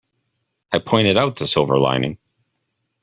I 0.71 0.79
pointed 0.79 1.15
out 1.15 1.35
the 1.35 1.45
silver 1.45 1.77
lining. 1.77 2.17